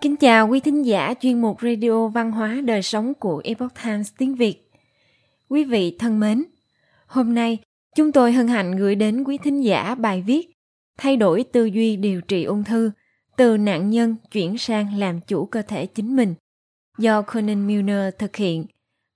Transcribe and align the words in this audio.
Kính 0.00 0.16
chào 0.16 0.48
quý 0.48 0.60
thính 0.60 0.82
giả 0.82 1.14
chuyên 1.20 1.40
mục 1.40 1.56
Radio 1.62 2.08
Văn 2.08 2.32
hóa 2.32 2.60
Đời 2.64 2.82
Sống 2.82 3.14
của 3.14 3.40
Epoch 3.44 3.72
Times 3.84 4.12
tiếng 4.18 4.34
Việt. 4.34 4.70
Quý 5.48 5.64
vị 5.64 5.96
thân 5.98 6.20
mến, 6.20 6.44
hôm 7.06 7.34
nay 7.34 7.58
chúng 7.96 8.12
tôi 8.12 8.32
hân 8.32 8.48
hạnh 8.48 8.76
gửi 8.76 8.94
đến 8.94 9.24
quý 9.24 9.38
thính 9.38 9.60
giả 9.60 9.94
bài 9.94 10.22
viết 10.22 10.58
Thay 10.98 11.16
đổi 11.16 11.44
tư 11.52 11.64
duy 11.64 11.96
điều 11.96 12.20
trị 12.20 12.44
ung 12.44 12.64
thư, 12.64 12.90
từ 13.36 13.56
nạn 13.56 13.90
nhân 13.90 14.16
chuyển 14.30 14.58
sang 14.58 14.98
làm 14.98 15.20
chủ 15.20 15.46
cơ 15.46 15.62
thể 15.62 15.86
chính 15.86 16.16
mình, 16.16 16.34
do 16.98 17.22
Conan 17.22 17.66
Milner 17.66 18.14
thực 18.18 18.36
hiện, 18.36 18.66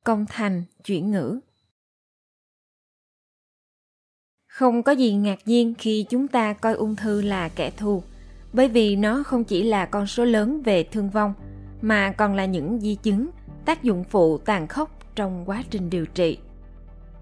công 0.05 0.27
thành 0.29 0.65
chuyển 0.85 1.11
ngữ. 1.11 1.41
Không 4.47 4.83
có 4.83 4.93
gì 4.93 5.13
ngạc 5.13 5.39
nhiên 5.45 5.75
khi 5.79 6.07
chúng 6.11 6.29
ta 6.29 6.53
coi 6.53 6.75
ung 6.75 6.97
thư 6.97 7.23
là 7.23 7.49
kẻ 7.49 7.71
thù, 7.71 8.03
bởi 8.53 8.69
vì 8.69 8.97
nó 8.97 9.23
không 9.23 9.45
chỉ 9.45 9.63
là 9.63 9.87
con 9.87 10.07
số 10.07 10.25
lớn 10.25 10.63
về 10.63 10.83
thương 10.83 11.11
vong, 11.11 11.35
mà 11.83 12.13
còn 12.13 12.35
là 12.35 12.45
những 12.45 12.81
di 12.81 12.95
chứng, 12.95 13.31
tác 13.65 13.83
dụng 13.83 14.05
phụ 14.05 14.39
tàn 14.39 14.67
khốc 14.67 14.91
trong 15.15 15.45
quá 15.47 15.63
trình 15.71 15.91
điều 15.91 16.07
trị. 16.07 16.39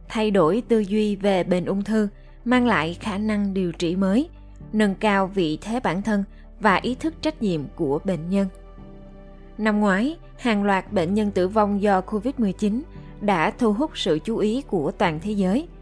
Thay 0.08 0.30
đổi 0.30 0.62
tư 0.68 0.78
duy 0.78 1.16
về 1.16 1.44
bệnh 1.44 1.64
ung 1.64 1.84
thư 1.84 2.08
mang 2.44 2.66
lại 2.66 2.96
khả 3.00 3.18
năng 3.18 3.54
điều 3.54 3.72
trị 3.72 3.96
mới, 3.96 4.28
nâng 4.72 4.94
cao 4.94 5.26
vị 5.26 5.58
thế 5.60 5.80
bản 5.80 6.02
thân 6.02 6.24
và 6.60 6.76
ý 6.76 6.94
thức 6.94 7.14
trách 7.22 7.42
nhiệm 7.42 7.60
của 7.76 7.98
bệnh 8.04 8.30
nhân. 8.30 8.46
Năm 9.58 9.80
ngoái, 9.80 10.16
hàng 10.38 10.64
loạt 10.64 10.92
bệnh 10.92 11.14
nhân 11.14 11.30
tử 11.30 11.48
vong 11.48 11.82
do 11.82 12.00
COVID-19 12.00 12.80
đã 13.20 13.50
thu 13.50 13.72
hút 13.72 13.90
sự 13.94 14.18
chú 14.24 14.36
ý 14.36 14.62
của 14.62 14.90
toàn 14.90 15.20
thế 15.22 15.32
giới– 15.32 15.68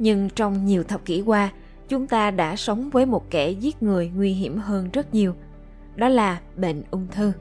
nhưng 0.00 0.28
trong 0.30 0.66
nhiều 0.66 0.82
thập 0.82 1.04
kỷ 1.04 1.20
qua 1.20 1.50
chúng 1.90 2.06
ta 2.06 2.30
đã 2.30 2.56
sống 2.56 2.90
với 2.90 3.06
một 3.06 3.30
kẻ 3.30 3.50
giết 3.50 3.82
người 3.82 4.10
nguy 4.14 4.32
hiểm 4.32 4.58
hơn 4.58 4.90
rất 4.92 5.14
nhiều, 5.14 5.34
đó 5.96 6.08
là 6.08 6.40
bệnh 6.56 6.82
ung 6.90 7.06
thư. 7.10 7.32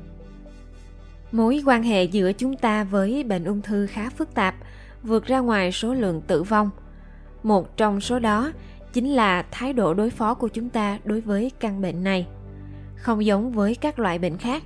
Mối 1.31 1.61
quan 1.65 1.83
hệ 1.83 2.03
giữa 2.03 2.33
chúng 2.33 2.55
ta 2.55 2.83
với 2.83 3.23
bệnh 3.23 3.43
ung 3.43 3.61
thư 3.61 3.87
khá 3.87 4.09
phức 4.09 4.33
tạp, 4.33 4.55
vượt 5.03 5.25
ra 5.25 5.39
ngoài 5.39 5.71
số 5.71 5.93
lượng 5.93 6.21
tử 6.27 6.43
vong. 6.43 6.69
Một 7.43 7.77
trong 7.77 8.01
số 8.01 8.19
đó 8.19 8.51
chính 8.93 9.09
là 9.09 9.45
thái 9.51 9.73
độ 9.73 9.93
đối 9.93 10.09
phó 10.09 10.33
của 10.33 10.47
chúng 10.47 10.69
ta 10.69 10.99
đối 11.05 11.21
với 11.21 11.51
căn 11.59 11.81
bệnh 11.81 12.03
này. 12.03 12.27
Không 12.95 13.25
giống 13.25 13.51
với 13.51 13.75
các 13.75 13.99
loại 13.99 14.19
bệnh 14.19 14.37
khác, 14.37 14.63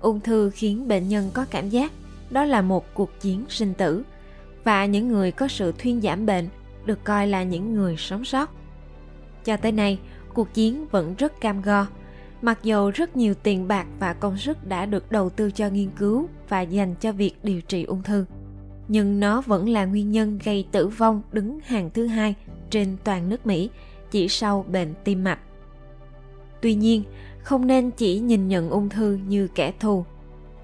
ung 0.00 0.20
thư 0.20 0.50
khiến 0.54 0.88
bệnh 0.88 1.08
nhân 1.08 1.30
có 1.32 1.46
cảm 1.50 1.68
giác 1.68 1.92
đó 2.30 2.44
là 2.44 2.62
một 2.62 2.94
cuộc 2.94 3.20
chiến 3.20 3.44
sinh 3.48 3.74
tử 3.74 4.02
và 4.64 4.86
những 4.86 5.08
người 5.08 5.30
có 5.30 5.48
sự 5.48 5.72
thuyên 5.78 6.00
giảm 6.00 6.26
bệnh 6.26 6.48
được 6.86 7.04
coi 7.04 7.26
là 7.26 7.42
những 7.42 7.74
người 7.74 7.96
sống 7.96 8.24
sót. 8.24 8.50
Cho 9.46 9.56
tới 9.56 9.72
nay, 9.72 9.98
cuộc 10.34 10.54
chiến 10.54 10.86
vẫn 10.90 11.14
rất 11.14 11.40
cam 11.40 11.62
go, 11.62 11.86
mặc 12.42 12.58
dù 12.62 12.90
rất 12.90 13.16
nhiều 13.16 13.34
tiền 13.34 13.68
bạc 13.68 13.86
và 13.98 14.12
công 14.12 14.38
sức 14.38 14.66
đã 14.66 14.86
được 14.86 15.12
đầu 15.12 15.30
tư 15.30 15.50
cho 15.50 15.68
nghiên 15.68 15.90
cứu 15.98 16.28
và 16.48 16.60
dành 16.60 16.94
cho 16.94 17.12
việc 17.12 17.32
điều 17.42 17.60
trị 17.60 17.84
ung 17.84 18.02
thư. 18.02 18.24
Nhưng 18.88 19.20
nó 19.20 19.40
vẫn 19.40 19.68
là 19.68 19.84
nguyên 19.84 20.10
nhân 20.10 20.38
gây 20.44 20.66
tử 20.72 20.88
vong 20.88 21.22
đứng 21.32 21.58
hàng 21.64 21.90
thứ 21.94 22.06
hai 22.06 22.34
trên 22.70 22.96
toàn 23.04 23.28
nước 23.28 23.46
Mỹ 23.46 23.70
chỉ 24.10 24.28
sau 24.28 24.64
bệnh 24.72 24.94
tim 25.04 25.24
mạch. 25.24 25.38
Tuy 26.60 26.74
nhiên, 26.74 27.02
không 27.42 27.66
nên 27.66 27.90
chỉ 27.90 28.18
nhìn 28.18 28.48
nhận 28.48 28.70
ung 28.70 28.88
thư 28.88 29.18
như 29.28 29.48
kẻ 29.54 29.72
thù. 29.80 30.04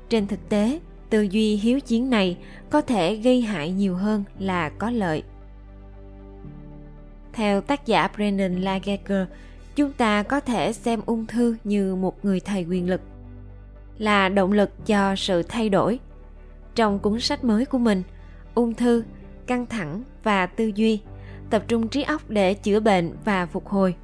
Trên 0.09 0.27
thực 0.27 0.49
tế, 0.49 0.81
tư 1.11 1.23
duy 1.23 1.57
hiếu 1.57 1.81
chiến 1.81 2.11
này 2.11 2.39
có 2.71 2.81
thể 2.81 3.17
gây 3.17 3.41
hại 3.43 3.71
nhiều 3.71 3.95
hơn 3.95 4.25
là 4.39 4.69
có 4.69 4.91
lợi. 4.91 5.23
Theo 7.33 7.61
tác 7.61 7.87
giả 7.87 8.09
Brendan 8.17 8.61
Lagerker, 8.61 9.27
chúng 9.77 9.93
ta 9.93 10.23
có 10.23 10.41
thể 10.41 10.73
xem 10.73 11.01
ung 11.07 11.27
thư 11.27 11.57
như 11.65 11.95
một 11.95 12.25
người 12.25 12.41
thầy 12.41 12.65
quyền 12.65 12.91
lực, 12.91 13.01
là 13.99 14.29
động 14.29 14.53
lực 14.53 14.87
cho 14.87 15.17
sự 15.17 15.43
thay 15.43 15.69
đổi. 15.69 15.99
Trong 16.75 16.99
cuốn 16.99 17.21
sách 17.21 17.45
mới 17.45 17.65
của 17.65 17.79
mình, 17.79 18.03
Ung 18.55 18.75
thư, 18.75 19.05
căng 19.47 19.67
thẳng 19.67 20.03
và 20.23 20.47
tư 20.47 20.73
duy, 20.75 21.01
tập 21.51 21.65
trung 21.69 21.89
trí 21.89 22.03
óc 22.03 22.23
để 22.29 22.55
chữa 22.55 22.81
bệnh 22.81 23.13
và 23.25 23.47
phục 23.47 23.69
hồi. 23.69 23.95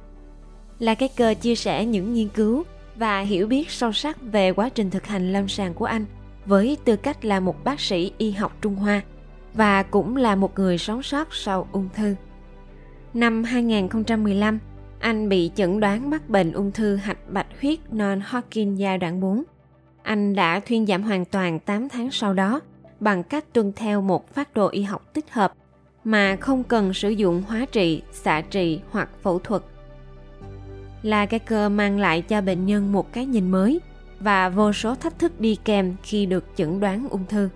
Lagerker 0.79 1.37
chia 1.41 1.55
sẻ 1.55 1.85
những 1.85 2.13
nghiên 2.13 2.29
cứu 2.29 2.63
và 2.95 3.19
hiểu 3.19 3.47
biết 3.47 3.69
sâu 3.69 3.91
sắc 3.91 4.21
về 4.21 4.51
quá 4.51 4.69
trình 4.69 4.89
thực 4.89 5.05
hành 5.05 5.33
lâm 5.33 5.47
sàng 5.47 5.73
của 5.73 5.85
anh 5.85 6.05
với 6.45 6.77
tư 6.85 6.95
cách 6.95 7.25
là 7.25 7.39
một 7.39 7.63
bác 7.63 7.79
sĩ 7.79 8.11
y 8.17 8.31
học 8.31 8.57
Trung 8.61 8.75
Hoa 8.75 9.01
và 9.53 9.83
cũng 9.83 10.15
là 10.15 10.35
một 10.35 10.59
người 10.59 10.77
sống 10.77 11.03
sót 11.03 11.27
sau 11.33 11.67
ung 11.71 11.89
thư. 11.95 12.15
Năm 13.13 13.43
2015, 13.43 14.59
anh 14.99 15.29
bị 15.29 15.51
chẩn 15.55 15.79
đoán 15.79 16.09
mắc 16.09 16.29
bệnh 16.29 16.51
ung 16.51 16.71
thư 16.71 16.95
hạch 16.95 17.17
bạch 17.29 17.47
huyết 17.61 17.79
non-Hodgkin 17.91 18.75
giai 18.75 18.97
đoạn 18.97 19.19
4. 19.19 19.43
Anh 20.03 20.35
đã 20.35 20.59
thuyên 20.59 20.85
giảm 20.85 21.03
hoàn 21.03 21.25
toàn 21.25 21.59
8 21.59 21.89
tháng 21.89 22.11
sau 22.11 22.33
đó 22.33 22.61
bằng 22.99 23.23
cách 23.23 23.53
tuân 23.53 23.73
theo 23.75 24.01
một 24.01 24.33
phát 24.33 24.53
đồ 24.53 24.67
y 24.67 24.81
học 24.81 25.13
tích 25.13 25.31
hợp 25.31 25.53
mà 26.03 26.35
không 26.35 26.63
cần 26.63 26.93
sử 26.93 27.09
dụng 27.09 27.43
hóa 27.47 27.65
trị, 27.71 28.01
xạ 28.11 28.41
trị 28.41 28.79
hoặc 28.91 29.09
phẫu 29.21 29.39
thuật. 29.39 29.61
Là 31.01 31.25
cái 31.25 31.39
cơ 31.39 31.69
mang 31.69 31.99
lại 31.99 32.21
cho 32.21 32.41
bệnh 32.41 32.65
nhân 32.65 32.91
một 32.91 33.13
cái 33.13 33.25
nhìn 33.25 33.51
mới 33.51 33.79
và 34.19 34.49
vô 34.49 34.73
số 34.73 34.95
thách 34.95 35.19
thức 35.19 35.39
đi 35.39 35.57
kèm 35.65 35.95
khi 36.03 36.25
được 36.25 36.45
chẩn 36.55 36.79
đoán 36.79 37.07
ung 37.09 37.25
thư. 37.29 37.49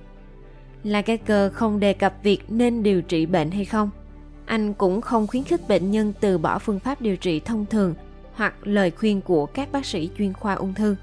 Là 0.83 1.01
cái 1.01 1.17
cơ 1.17 1.49
không 1.53 1.79
đề 1.79 1.93
cập 1.93 2.13
việc 2.23 2.43
nên 2.47 2.83
điều 2.83 3.01
trị 3.01 3.25
bệnh 3.25 3.51
hay 3.51 3.65
không– 3.65 3.89
anh 4.45 4.73
cũng 4.73 5.01
không 5.01 5.27
khuyến 5.27 5.43
khích 5.43 5.67
bệnh 5.67 5.91
nhân 5.91 6.13
từ 6.19 6.37
bỏ 6.37 6.59
phương 6.59 6.79
pháp 6.79 7.01
điều 7.01 7.17
trị 7.17 7.39
thông 7.39 7.65
thường 7.65 7.93
hoặc 8.33 8.67
lời 8.67 8.91
khuyên 8.91 9.21
của 9.21 9.45
các 9.45 9.71
bác 9.71 9.85
sĩ 9.85 10.09
chuyên 10.17 10.33
khoa 10.33 10.53
ung 10.53 10.73
thư. 10.73 10.95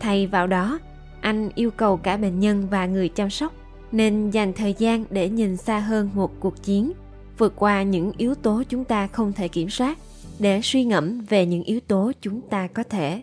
Thay 0.00 0.26
vào 0.26 0.46
đó, 0.46 0.78
anh 1.20 1.50
yêu 1.54 1.70
cầu 1.70 1.96
cả 1.96 2.16
bệnh 2.16 2.40
nhân 2.40 2.66
và 2.70 2.86
người 2.86 3.08
chăm 3.08 3.30
sóc 3.30 3.52
nên 3.92 4.30
dành 4.30 4.52
thời 4.52 4.74
gian 4.78 5.04
để 5.10 5.28
nhìn 5.28 5.56
xa 5.56 5.78
hơn 5.78 6.10
một 6.14 6.40
cuộc 6.40 6.62
chiến, 6.62 6.92
vượt 7.38 7.52
qua 7.56 7.82
những 7.82 8.12
yếu 8.16 8.34
tố 8.34 8.62
chúng 8.68 8.84
ta 8.84 9.06
không 9.06 9.32
thể 9.32 9.48
kiểm 9.48 9.70
soát 9.70 9.98
để 10.38 10.60
suy 10.62 10.84
ngẫm 10.84 11.20
về 11.20 11.46
những 11.46 11.62
yếu 11.62 11.80
tố 11.80 12.12
chúng 12.20 12.40
ta 12.40 12.66
có 12.66 12.82
thể. 12.82 13.22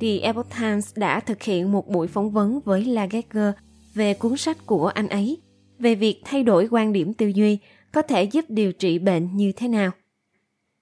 The 0.00 0.18
Epoch 0.18 0.46
Times 0.60 0.96
đã 0.96 1.20
thực 1.20 1.42
hiện 1.42 1.72
một 1.72 1.88
buổi 1.88 2.08
phỏng 2.08 2.30
vấn 2.30 2.60
với 2.60 2.84
Lagerger 2.84 3.54
về 3.94 4.14
cuốn 4.14 4.36
sách 4.36 4.66
của 4.66 4.86
anh 4.86 5.08
ấy 5.08 5.38
về 5.78 5.94
việc 5.94 6.20
thay 6.24 6.42
đổi 6.42 6.68
quan 6.70 6.92
điểm 6.92 7.14
tư 7.14 7.26
duy 7.26 7.58
có 7.96 8.02
thể 8.02 8.24
giúp 8.24 8.44
điều 8.48 8.72
trị 8.72 8.98
bệnh 8.98 9.36
như 9.36 9.52
thế 9.56 9.68
nào. 9.68 9.90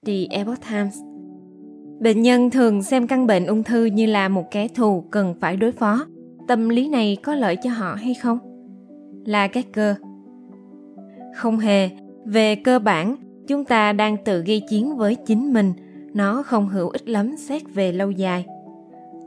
The 0.05 0.13
Epoch 0.29 0.59
Times 0.69 0.97
Bệnh 1.99 2.21
nhân 2.21 2.49
thường 2.49 2.83
xem 2.83 3.07
căn 3.07 3.27
bệnh 3.27 3.45
ung 3.45 3.63
thư 3.63 3.85
như 3.85 4.05
là 4.05 4.29
một 4.29 4.51
kẻ 4.51 4.67
thù 4.67 5.01
cần 5.11 5.35
phải 5.39 5.57
đối 5.57 5.71
phó. 5.71 6.05
Tâm 6.47 6.69
lý 6.69 6.87
này 6.87 7.17
có 7.23 7.35
lợi 7.35 7.57
cho 7.63 7.69
họ 7.69 7.93
hay 7.95 8.13
không? 8.13 8.39
Là 9.25 9.47
các 9.47 9.65
cơ. 9.73 9.95
Không 11.35 11.57
hề. 11.57 11.89
Về 12.25 12.55
cơ 12.55 12.79
bản, 12.79 13.15
chúng 13.47 13.65
ta 13.65 13.93
đang 13.93 14.17
tự 14.25 14.43
gây 14.45 14.61
chiến 14.69 14.97
với 14.97 15.15
chính 15.15 15.53
mình. 15.53 15.73
Nó 16.13 16.43
không 16.43 16.69
hữu 16.69 16.89
ích 16.89 17.09
lắm 17.09 17.35
xét 17.37 17.61
về 17.73 17.91
lâu 17.91 18.11
dài. 18.11 18.45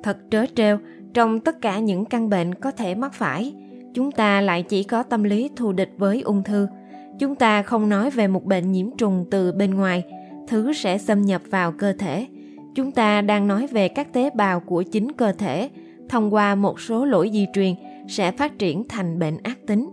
Thật 0.02 0.18
trớ 0.30 0.44
trêu, 0.54 0.78
trong 1.14 1.40
tất 1.40 1.60
cả 1.60 1.78
những 1.78 2.04
căn 2.04 2.30
bệnh 2.30 2.54
có 2.54 2.70
thể 2.70 2.94
mắc 2.94 3.12
phải, 3.14 3.54
chúng 3.94 4.12
ta 4.12 4.40
lại 4.40 4.62
chỉ 4.62 4.82
có 4.82 5.02
tâm 5.02 5.22
lý 5.22 5.50
thù 5.56 5.72
địch 5.72 5.90
với 5.98 6.20
ung 6.20 6.42
thư– 6.42 6.66
chúng 7.18 7.34
ta 7.34 7.62
không 7.62 7.88
nói 7.88 8.10
về 8.10 8.28
một 8.28 8.44
bệnh 8.44 8.72
nhiễm 8.72 8.86
trùng 8.98 9.24
từ 9.30 9.52
bên 9.52 9.74
ngoài, 9.74 10.04
thứ 10.48 10.72
sẽ 10.72 10.98
xâm 10.98 11.22
nhập 11.22 11.42
vào 11.50 11.72
cơ 11.72 11.92
thể. 11.92 12.26
Chúng 12.74 12.92
ta 12.92 13.20
đang 13.20 13.48
nói 13.48 13.66
về 13.66 13.88
các 13.88 14.12
tế 14.12 14.30
bào 14.30 14.60
của 14.60 14.82
chính 14.82 15.12
cơ 15.12 15.32
thể, 15.32 15.70
thông 16.08 16.34
qua 16.34 16.54
một 16.54 16.80
số 16.80 17.04
lỗi 17.04 17.30
di 17.32 17.46
truyền 17.54 17.74
sẽ 18.08 18.32
phát 18.32 18.58
triển 18.58 18.84
thành 18.88 19.18
bệnh 19.18 19.38
ác 19.42 19.58
tính. 19.66 19.88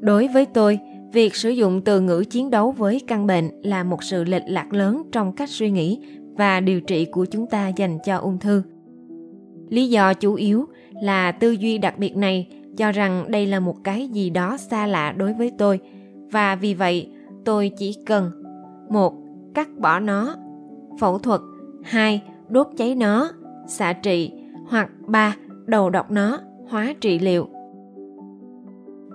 Đối 0.00 0.28
với 0.28 0.46
tôi, 0.46 0.78
việc 1.12 1.34
sử 1.34 1.50
dụng 1.50 1.80
từ 1.80 2.00
ngữ 2.00 2.24
chiến 2.30 2.50
đấu 2.50 2.70
với 2.70 3.00
căn 3.06 3.26
bệnh 3.26 3.50
là 3.62 3.84
một 3.84 4.02
sự 4.02 4.24
lệch 4.24 4.42
lạc 4.46 4.72
lớn 4.72 5.02
trong 5.12 5.32
cách 5.32 5.50
suy 5.50 5.70
nghĩ 5.70 6.00
và 6.36 6.60
điều 6.60 6.80
trị 6.80 7.04
của 7.04 7.24
chúng 7.24 7.46
ta 7.46 7.68
dành 7.68 7.98
cho 8.04 8.16
ung 8.16 8.38
thư. 8.38 8.62
Lý 9.68 9.88
do 9.88 10.14
chủ 10.14 10.34
yếu 10.34 10.66
là 11.02 11.32
tư 11.32 11.50
duy 11.50 11.78
đặc 11.78 11.98
biệt 11.98 12.16
này 12.16 12.48
cho 12.76 12.92
rằng 12.92 13.24
đây 13.28 13.46
là 13.46 13.60
một 13.60 13.76
cái 13.84 14.08
gì 14.08 14.30
đó 14.30 14.56
xa 14.56 14.86
lạ 14.86 15.12
đối 15.16 15.32
với 15.32 15.50
tôi 15.58 15.80
và 16.32 16.54
vì 16.54 16.74
vậy, 16.74 17.10
tôi 17.44 17.70
chỉ 17.76 17.96
cần, 18.06 18.30
một, 18.90 19.14
cắt 19.54 19.68
bỏ 19.78 20.00
nó, 20.00 20.34
phẫu 21.00 21.18
thuật, 21.18 21.40
hai, 21.82 22.22
đốt 22.48 22.66
cháy 22.76 22.94
nó, 22.94 23.30
xạ 23.66 23.92
trị, 23.92 24.32
hoặc 24.68 24.90
ba, 25.06 25.36
đầu 25.66 25.90
độc 25.90 26.10
nó, 26.10 26.38
hóa 26.68 26.94
trị 27.00 27.18
liệu. 27.18 27.48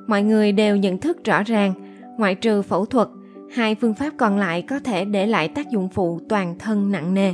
Mọi 0.08 0.24
người 0.24 0.52
đều 0.52 0.78
nhận 0.78 0.98
thức 0.98 1.24
rõ 1.24 1.44
ràng, 1.44 1.74
ngoại 2.18 2.36
trừ 2.36 2.62
phẫu 2.62 2.86
thuật, 2.86 3.08
hai 3.52 3.76
phương 3.76 3.94
pháp 3.94 4.14
còn 4.18 4.38
lại 4.38 4.62
có 4.62 4.80
thể 4.80 5.06
để 5.06 5.28
lại 5.28 5.48
tác 5.48 5.70
dụng 5.70 5.90
phụ 5.90 6.20
toàn 6.30 6.56
thân 6.60 6.92
nặng 6.92 7.14
nề. 7.14 7.34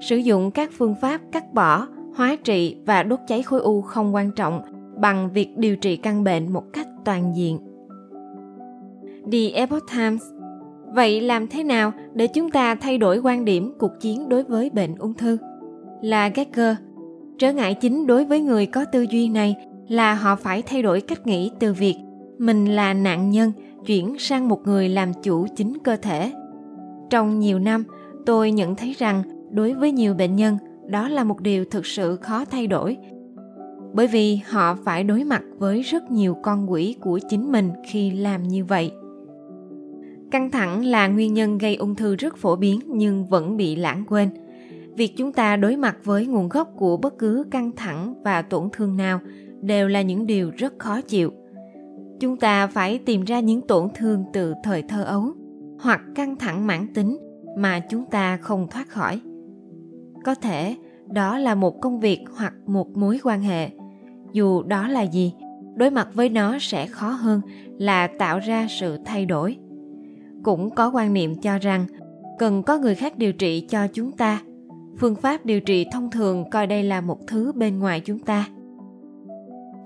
Sử 0.00 0.16
dụng 0.16 0.50
các 0.50 0.70
phương 0.78 0.94
pháp 1.00 1.20
cắt 1.32 1.54
bỏ, 1.54 1.86
hóa 2.16 2.36
trị 2.44 2.76
và 2.86 3.02
đốt 3.02 3.18
cháy 3.28 3.42
khối 3.42 3.60
u 3.60 3.82
không 3.82 4.14
quan 4.14 4.30
trọng 4.30 4.62
bằng 5.00 5.30
việc 5.32 5.48
điều 5.56 5.76
trị 5.76 5.96
căn 5.96 6.24
bệnh 6.24 6.52
một 6.52 6.64
cách 6.72 6.86
toàn 7.04 7.36
diện. 7.36 7.69
The 9.32 9.50
Epoch 9.54 9.82
Times. 9.96 10.22
Vậy 10.94 11.20
làm 11.20 11.48
thế 11.48 11.64
nào 11.64 11.92
để 12.14 12.26
chúng 12.26 12.50
ta 12.50 12.74
thay 12.74 12.98
đổi 12.98 13.18
quan 13.18 13.44
điểm 13.44 13.72
cuộc 13.78 13.90
chiến 14.00 14.28
đối 14.28 14.42
với 14.42 14.70
bệnh 14.70 14.94
ung 14.98 15.14
thư? 15.14 15.36
Là 16.02 16.28
Geiger. 16.28 16.76
trở 17.38 17.52
ngại 17.52 17.74
chính 17.74 18.06
đối 18.06 18.24
với 18.24 18.40
người 18.40 18.66
có 18.66 18.84
tư 18.84 19.06
duy 19.10 19.28
này 19.28 19.56
là 19.88 20.14
họ 20.14 20.36
phải 20.36 20.62
thay 20.62 20.82
đổi 20.82 21.00
cách 21.00 21.26
nghĩ 21.26 21.50
từ 21.60 21.72
việc 21.72 21.96
mình 22.38 22.66
là 22.66 22.94
nạn 22.94 23.30
nhân 23.30 23.52
chuyển 23.86 24.18
sang 24.18 24.48
một 24.48 24.66
người 24.66 24.88
làm 24.88 25.12
chủ 25.22 25.46
chính 25.56 25.78
cơ 25.84 25.96
thể 25.96 26.32
trong 27.10 27.38
nhiều 27.38 27.58
năm, 27.58 27.84
tôi 28.26 28.52
nhận 28.52 28.76
thấy 28.76 28.94
rằng 28.98 29.22
đối 29.50 29.72
với 29.72 29.92
nhiều 29.92 30.14
bệnh 30.14 30.36
nhân, 30.36 30.58
đó 30.86 31.08
là 31.08 31.24
một 31.24 31.40
điều 31.40 31.64
thực 31.64 31.86
sự 31.86 32.16
khó 32.16 32.44
thay 32.44 32.66
đổi 32.66 32.96
bởi 33.92 34.06
vì 34.06 34.40
họ 34.48 34.76
phải 34.84 35.04
đối 35.04 35.24
mặt 35.24 35.42
với 35.58 35.82
rất 35.82 36.10
nhiều 36.10 36.36
con 36.42 36.72
quỷ 36.72 36.96
của 37.00 37.20
chính 37.28 37.52
mình 37.52 37.70
khi 37.86 38.10
làm 38.10 38.42
như 38.42 38.64
vậy 38.64 38.92
căng 40.30 40.50
thẳng 40.50 40.84
là 40.84 41.08
nguyên 41.08 41.34
nhân 41.34 41.58
gây 41.58 41.76
ung 41.76 41.94
thư 41.94 42.16
rất 42.16 42.36
phổ 42.36 42.56
biến 42.56 42.80
nhưng 42.86 43.24
vẫn 43.24 43.56
bị 43.56 43.76
lãng 43.76 44.04
quên. 44.08 44.28
Việc 44.96 45.16
chúng 45.16 45.32
ta 45.32 45.56
đối 45.56 45.76
mặt 45.76 45.96
với 46.04 46.26
nguồn 46.26 46.48
gốc 46.48 46.70
của 46.76 46.96
bất 46.96 47.18
cứ 47.18 47.44
căng 47.50 47.72
thẳng 47.76 48.14
và 48.22 48.42
tổn 48.42 48.68
thương 48.72 48.96
nào 48.96 49.20
đều 49.62 49.88
là 49.88 50.02
những 50.02 50.26
điều 50.26 50.50
rất 50.56 50.78
khó 50.78 51.00
chịu. 51.00 51.32
Chúng 52.20 52.36
ta 52.36 52.66
phải 52.66 52.98
tìm 52.98 53.24
ra 53.24 53.40
những 53.40 53.60
tổn 53.60 53.88
thương 53.94 54.24
từ 54.32 54.54
thời 54.64 54.82
thơ 54.82 55.04
ấu 55.04 55.32
hoặc 55.80 56.00
căng 56.14 56.36
thẳng 56.36 56.66
mãn 56.66 56.94
tính 56.94 57.18
mà 57.58 57.80
chúng 57.90 58.04
ta 58.04 58.36
không 58.36 58.68
thoát 58.70 58.88
khỏi. 58.88 59.20
Có 60.24 60.34
thể 60.34 60.76
đó 61.06 61.38
là 61.38 61.54
một 61.54 61.80
công 61.80 62.00
việc 62.00 62.20
hoặc 62.36 62.54
một 62.66 62.96
mối 62.96 63.20
quan 63.22 63.42
hệ. 63.42 63.70
Dù 64.32 64.62
đó 64.62 64.88
là 64.88 65.02
gì, 65.02 65.34
đối 65.76 65.90
mặt 65.90 66.08
với 66.14 66.28
nó 66.28 66.58
sẽ 66.60 66.86
khó 66.86 67.08
hơn 67.08 67.40
là 67.78 68.06
tạo 68.06 68.38
ra 68.38 68.66
sự 68.80 68.98
thay 69.04 69.26
đổi 69.26 69.58
cũng 70.42 70.70
có 70.70 70.90
quan 70.94 71.12
niệm 71.12 71.34
cho 71.34 71.58
rằng 71.58 71.86
cần 72.38 72.62
có 72.62 72.78
người 72.78 72.94
khác 72.94 73.18
điều 73.18 73.32
trị 73.32 73.60
cho 73.60 73.86
chúng 73.92 74.12
ta. 74.12 74.40
Phương 74.98 75.14
pháp 75.14 75.46
điều 75.46 75.60
trị 75.60 75.86
thông 75.92 76.10
thường 76.10 76.50
coi 76.50 76.66
đây 76.66 76.82
là 76.82 77.00
một 77.00 77.26
thứ 77.26 77.52
bên 77.52 77.78
ngoài 77.78 78.00
chúng 78.00 78.18
ta. 78.18 78.48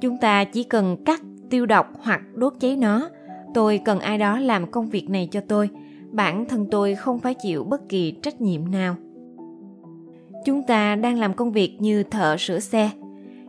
Chúng 0.00 0.18
ta 0.18 0.44
chỉ 0.44 0.62
cần 0.62 0.96
cắt, 1.04 1.22
tiêu 1.50 1.66
độc 1.66 1.86
hoặc 2.02 2.20
đốt 2.34 2.52
cháy 2.60 2.76
nó. 2.76 3.08
Tôi 3.54 3.80
cần 3.84 4.00
ai 4.00 4.18
đó 4.18 4.38
làm 4.38 4.70
công 4.70 4.90
việc 4.90 5.10
này 5.10 5.28
cho 5.30 5.40
tôi. 5.40 5.70
Bản 6.10 6.44
thân 6.48 6.66
tôi 6.70 6.94
không 6.94 7.18
phải 7.18 7.34
chịu 7.34 7.64
bất 7.64 7.88
kỳ 7.88 8.12
trách 8.22 8.40
nhiệm 8.40 8.70
nào. 8.70 8.96
Chúng 10.44 10.62
ta 10.62 10.96
đang 10.96 11.18
làm 11.18 11.34
công 11.34 11.52
việc 11.52 11.76
như 11.80 12.02
thợ 12.02 12.36
sửa 12.38 12.60
xe. 12.60 12.90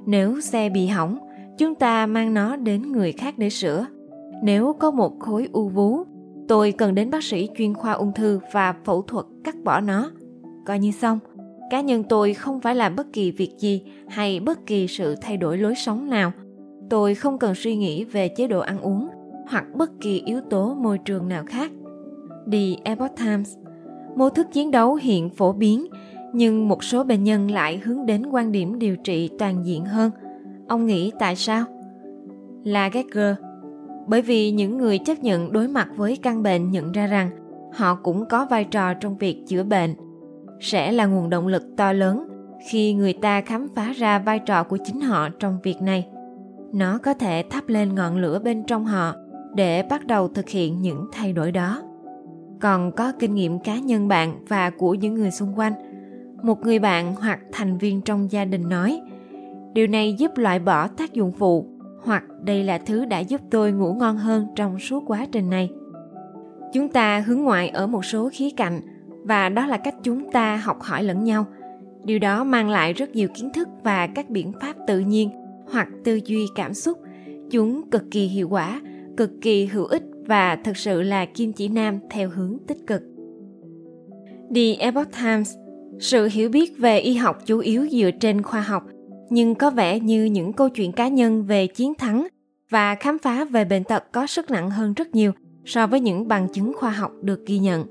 Nếu 0.05 0.41
xe 0.41 0.69
bị 0.69 0.87
hỏng, 0.87 1.17
chúng 1.57 1.75
ta 1.75 2.05
mang 2.05 2.33
nó 2.33 2.55
đến 2.55 2.91
người 2.91 3.11
khác 3.11 3.37
để 3.37 3.49
sửa. 3.49 3.85
Nếu 4.43 4.73
có 4.79 4.91
một 4.91 5.19
khối 5.19 5.47
u 5.51 5.69
vú 5.69 6.03
tôi 6.47 6.71
cần 6.71 6.95
đến 6.95 7.09
bác 7.09 7.23
sĩ 7.23 7.49
chuyên 7.57 7.73
khoa 7.73 7.91
ung 7.91 8.13
thư 8.13 8.39
và 8.51 8.75
phẫu 8.85 9.01
thuật 9.01 9.25
cắt 9.43 9.55
bỏ 9.63 9.79
nó. 9.79 10.11
Coi 10.65 10.79
như 10.79 10.91
xong, 10.91 11.19
cá 11.71 11.81
nhân 11.81 12.03
tôi 12.03 12.33
không 12.33 12.61
phải 12.61 12.75
làm 12.75 12.95
bất 12.95 13.13
kỳ 13.13 13.31
việc 13.31 13.51
gì 13.59 13.81
hay 14.07 14.39
bất 14.39 14.65
kỳ 14.65 14.87
sự 14.87 15.15
thay 15.21 15.37
đổi 15.37 15.57
lối 15.57 15.75
sống 15.75 16.09
nào. 16.09 16.31
Tôi 16.89 17.15
không 17.15 17.37
cần 17.37 17.55
suy 17.55 17.75
nghĩ 17.75 18.03
về 18.03 18.27
chế 18.27 18.47
độ 18.47 18.59
ăn 18.59 18.81
uống 18.81 19.09
hoặc 19.49 19.65
bất 19.75 19.91
kỳ 20.01 20.21
yếu 20.25 20.41
tố 20.41 20.73
môi 20.73 20.97
trường 20.97 21.27
nào 21.27 21.43
khác. 21.47 21.71
The 22.51 22.59
Epoch 22.83 23.15
Times. 23.17 23.55
Mô 24.15 24.29
thức 24.29 24.47
chiến 24.53 24.71
đấu 24.71 24.95
hiện 24.95 25.29
phổ 25.29 25.51
biến, 25.51 25.87
nhưng 26.33 26.67
một 26.67 26.83
số 26.83 27.03
bệnh 27.03 27.23
nhân 27.23 27.51
lại 27.51 27.77
hướng 27.77 28.05
đến 28.05 28.25
quan 28.25 28.51
điểm 28.51 28.79
điều 28.79 28.95
trị 28.95 29.29
toàn 29.39 29.65
diện 29.65 29.85
hơn. 29.85 30.11
Ông 30.67 30.85
nghĩ 30.85 31.11
tại 31.19 31.35
sao? 31.35 31.65
Là 32.63 32.89
gagger 32.89 33.35
bởi 34.07 34.21
vì 34.21 34.51
những 34.51 34.77
người 34.77 34.97
chấp 34.97 35.23
nhận 35.23 35.51
đối 35.51 35.67
mặt 35.67 35.87
với 35.95 36.17
căn 36.17 36.43
bệnh 36.43 36.71
nhận 36.71 36.91
ra 36.91 37.07
rằng 37.07 37.29
họ 37.73 37.95
cũng 37.95 38.25
có 38.25 38.45
vai 38.49 38.63
trò 38.63 38.93
trong 38.93 39.17
việc 39.17 39.43
chữa 39.47 39.63
bệnh. 39.63 39.95
Sẽ 40.59 40.91
là 40.91 41.05
nguồn 41.05 41.29
động 41.29 41.47
lực 41.47 41.63
to 41.77 41.91
lớn 41.91 42.27
khi 42.69 42.93
người 42.93 43.13
ta 43.13 43.41
khám 43.41 43.67
phá 43.75 43.93
ra 43.97 44.19
vai 44.19 44.39
trò 44.39 44.63
của 44.63 44.77
chính 44.85 45.01
họ 45.01 45.29
trong 45.39 45.57
việc 45.63 45.81
này. 45.81 46.07
Nó 46.73 46.97
có 46.97 47.13
thể 47.13 47.43
thắp 47.49 47.63
lên 47.67 47.95
ngọn 47.95 48.17
lửa 48.17 48.39
bên 48.39 48.63
trong 48.63 48.85
họ 48.85 49.15
để 49.55 49.83
bắt 49.89 50.07
đầu 50.07 50.27
thực 50.27 50.49
hiện 50.49 50.81
những 50.81 51.05
thay 51.11 51.33
đổi 51.33 51.51
đó. 51.51 51.81
Còn 52.61 52.91
có 52.91 53.11
kinh 53.19 53.35
nghiệm 53.35 53.59
cá 53.59 53.79
nhân 53.79 54.07
bạn 54.07 54.45
và 54.47 54.69
của 54.69 54.93
những 54.93 55.13
người 55.13 55.31
xung 55.31 55.59
quanh. 55.59 55.73
Một 56.43 56.61
người 56.61 56.79
bạn 56.79 57.15
hoặc 57.15 57.39
thành 57.51 57.77
viên 57.77 58.01
trong 58.01 58.31
gia 58.31 58.45
đình 58.45 58.69
nói, 58.69 59.01
điều 59.73 59.87
này 59.87 60.13
giúp 60.13 60.31
loại 60.37 60.59
bỏ 60.59 60.87
tác 60.87 61.13
dụng 61.13 61.31
phụ 61.31 61.65
hoặc 62.05 62.23
đây 62.43 62.63
là 62.63 62.77
thứ 62.77 63.05
đã 63.05 63.19
giúp 63.19 63.41
tôi 63.51 63.71
ngủ 63.71 63.93
ngon 63.93 64.17
hơn 64.17 64.47
trong 64.55 64.79
suốt 64.79 65.03
quá 65.07 65.25
trình 65.31 65.49
này. 65.49 65.69
Chúng 66.73 66.89
ta 66.89 67.19
hướng 67.19 67.39
ngoại 67.39 67.69
ở 67.69 67.87
một 67.87 68.05
số 68.05 68.29
khía 68.33 68.49
cạnh, 68.57 68.81
và 69.23 69.49
đó 69.49 69.65
là 69.65 69.77
cách 69.77 69.95
chúng 70.03 70.31
ta 70.31 70.55
học 70.55 70.81
hỏi 70.81 71.03
lẫn 71.03 71.23
nhau. 71.23 71.45
Điều 72.03 72.19
đó 72.19 72.43
mang 72.43 72.69
lại 72.69 72.93
rất 72.93 73.15
nhiều 73.15 73.27
kiến 73.35 73.49
thức 73.53 73.67
và 73.83 74.07
các 74.07 74.29
biện 74.29 74.51
pháp 74.61 74.75
tự 74.87 74.99
nhiên 74.99 75.29
hoặc 75.71 75.87
tư 76.03 76.19
duy 76.25 76.45
cảm 76.55 76.73
xúc. 76.73 76.97
Chúng 77.51 77.89
cực 77.89 78.03
kỳ 78.11 78.27
hiệu 78.27 78.49
quả, 78.49 78.81
cực 79.17 79.31
kỳ 79.41 79.65
hữu 79.65 79.85
ích 79.85 80.03
và 80.27 80.55
thực 80.55 80.77
sự 80.77 81.01
là 81.01 81.25
kim 81.25 81.53
chỉ 81.53 81.67
nam 81.67 81.99
theo 82.09 82.29
hướng 82.29 82.57
tích 82.67 82.87
cực. 82.87 83.01
The 84.55 84.73
Epoch 84.79 85.07
Times, 85.23 85.55
sự 85.99 86.29
hiểu 86.31 86.49
biết 86.49 86.77
về 86.77 86.99
y 86.99 87.13
học 87.13 87.37
chủ 87.45 87.59
yếu 87.59 87.87
dựa 87.87 88.11
trên 88.11 88.41
khoa 88.41 88.61
học 88.61 88.83
nhưng 89.29 89.55
có 89.55 89.69
vẻ 89.69 89.99
như 89.99 90.25
những 90.25 90.53
câu 90.53 90.69
chuyện 90.69 90.91
cá 90.91 91.07
nhân 91.07 91.43
về 91.43 91.67
chiến 91.67 91.93
thắng 91.95 92.27
và 92.69 92.95
khám 92.95 93.17
phá 93.17 93.45
về 93.45 93.65
bệnh 93.65 93.83
tật 93.83 94.11
có 94.11 94.27
sức 94.27 94.51
nặng 94.51 94.69
hơn 94.69 94.93
rất 94.93 95.15
nhiều 95.15 95.31
so 95.65 95.87
với 95.87 95.99
những 95.99 96.27
bằng 96.27 96.47
chứng 96.53 96.73
khoa 96.75 96.89
học 96.89 97.11
được 97.21 97.45
ghi 97.45 97.59
nhận. 97.59 97.85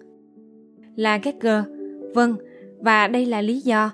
Là 0.97 1.19
Geiger, 1.19 1.65
vâng, 2.15 2.37
và 2.79 3.09
đây 3.09 3.27
là 3.27 3.41
lý 3.41 3.61
do 3.61 3.91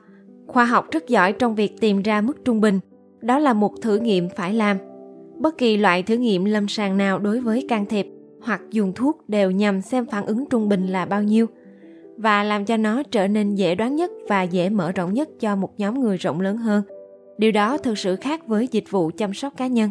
khoa 0.46 0.64
học 0.64 0.86
rất 0.90 1.08
giỏi 1.08 1.32
trong 1.32 1.54
việc 1.54 1.80
tìm 1.80 2.02
ra 2.02 2.20
mức 2.20 2.44
trung 2.44 2.60
bình. 2.60 2.80
Đó 3.20 3.38
là 3.38 3.52
một 3.52 3.72
thử 3.82 3.98
nghiệm 3.98 4.28
phải 4.36 4.54
làm. 4.54 4.76
Bất 5.36 5.58
kỳ 5.58 5.76
loại 5.76 6.02
thử 6.02 6.14
nghiệm 6.14 6.44
lâm 6.44 6.68
sàng 6.68 6.96
nào 6.96 7.18
đối 7.18 7.40
với 7.40 7.66
can 7.68 7.86
thiệp 7.86 8.06
hoặc 8.42 8.60
dùng 8.70 8.92
thuốc 8.92 9.28
đều 9.28 9.50
nhằm 9.50 9.80
xem 9.80 10.06
phản 10.06 10.26
ứng 10.26 10.44
trung 10.50 10.68
bình 10.68 10.86
là 10.86 11.04
bao 11.04 11.22
nhiêu 11.22 11.46
và 12.16 12.44
làm 12.44 12.64
cho 12.64 12.76
nó 12.76 13.02
trở 13.02 13.28
nên 13.28 13.54
dễ 13.54 13.74
đoán 13.74 13.96
nhất 13.96 14.10
và 14.28 14.42
dễ 14.42 14.68
mở 14.68 14.92
rộng 14.92 15.14
nhất 15.14 15.28
cho 15.40 15.56
một 15.56 15.78
nhóm 15.78 16.00
người 16.00 16.16
rộng 16.16 16.40
lớn 16.40 16.56
hơn– 16.56 16.82
điều 17.40 17.52
đó 17.52 17.78
thực 17.78 17.98
sự 17.98 18.16
khác 18.16 18.46
với 18.46 18.68
dịch 18.70 18.90
vụ 18.90 19.10
chăm 19.16 19.34
sóc 19.34 19.52
cá 19.56 19.66
nhân. 19.66 19.90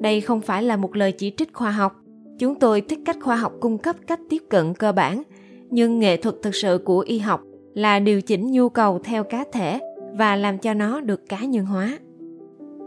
Đây 0.00 0.20
không 0.20 0.40
phải 0.40 0.62
là 0.62 0.76
một 0.76 0.96
lời 0.96 1.12
chỉ 1.12 1.32
trích 1.36 1.52
khoa 1.52 1.70
học. 1.70 1.92
Chúng 2.38 2.54
tôi 2.54 2.80
thích 2.80 2.98
cách 3.04 3.16
khoa 3.20 3.36
học 3.36 3.52
cung 3.60 3.78
cấp 3.78 3.96
cách 4.06 4.20
tiếp 4.30 4.42
cận 4.48 4.74
cơ 4.74 4.92
bản, 4.92 5.22
nhưng 5.70 5.98
nghệ 5.98 6.16
thuật 6.16 6.34
thực 6.42 6.54
sự 6.54 6.78
của 6.84 7.00
y 7.00 7.18
học 7.18 7.40
là 7.74 7.98
điều 7.98 8.22
chỉnh 8.22 8.52
nhu 8.52 8.68
cầu 8.68 8.98
theo 9.04 9.24
cá 9.24 9.44
thể 9.52 9.80
và 10.12 10.36
làm 10.36 10.58
cho 10.58 10.74
nó 10.74 11.00
được 11.00 11.28
cá 11.28 11.38
nhân 11.38 11.66
hóa. 11.66 11.98